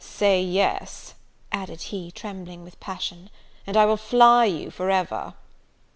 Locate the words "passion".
2.79-3.29